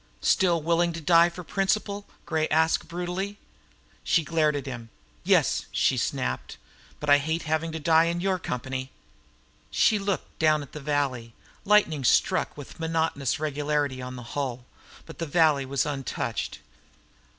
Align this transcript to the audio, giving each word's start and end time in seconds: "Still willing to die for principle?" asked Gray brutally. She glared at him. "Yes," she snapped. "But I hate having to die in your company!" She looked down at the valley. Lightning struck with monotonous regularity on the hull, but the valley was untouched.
"Still 0.23 0.63
willing 0.63 0.93
to 0.93 0.99
die 0.99 1.29
for 1.29 1.43
principle?" 1.43 2.07
asked 2.49 2.87
Gray 2.87 2.87
brutally. 2.87 3.37
She 4.03 4.23
glared 4.23 4.55
at 4.55 4.65
him. 4.65 4.89
"Yes," 5.23 5.67
she 5.71 5.95
snapped. 5.95 6.57
"But 6.99 7.07
I 7.07 7.19
hate 7.19 7.43
having 7.43 7.71
to 7.73 7.79
die 7.79 8.05
in 8.05 8.19
your 8.19 8.39
company!" 8.39 8.89
She 9.69 9.99
looked 9.99 10.39
down 10.39 10.63
at 10.63 10.71
the 10.71 10.79
valley. 10.81 11.35
Lightning 11.65 12.03
struck 12.03 12.57
with 12.57 12.79
monotonous 12.79 13.39
regularity 13.39 14.01
on 14.01 14.15
the 14.15 14.23
hull, 14.33 14.65
but 15.05 15.19
the 15.19 15.27
valley 15.27 15.67
was 15.67 15.85
untouched. 15.85 16.57